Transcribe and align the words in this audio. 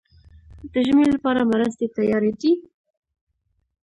د 0.71 0.73
ژمي 0.87 1.05
لپاره 1.13 1.41
مرستې 1.51 1.85
تیارې 1.95 2.31
دي؟ 2.39 2.51